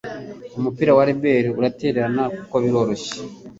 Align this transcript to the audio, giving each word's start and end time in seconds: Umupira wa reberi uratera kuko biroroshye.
Umupira 0.57 0.91
wa 0.97 1.03
reberi 1.09 1.49
uratera 1.59 2.01
kuko 2.35 2.55
biroroshye. 2.63 3.13